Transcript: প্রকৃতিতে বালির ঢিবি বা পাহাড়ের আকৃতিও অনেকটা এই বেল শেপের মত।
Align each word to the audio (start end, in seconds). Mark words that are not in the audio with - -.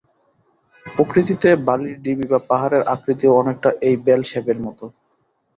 প্রকৃতিতে 0.85 1.49
বালির 1.67 1.97
ঢিবি 2.03 2.25
বা 2.27 2.39
পাহাড়ের 2.49 2.83
আকৃতিও 2.93 3.37
অনেকটা 3.41 3.69
এই 3.87 3.95
বেল 4.05 4.21
শেপের 4.31 4.57
মত। 4.65 4.79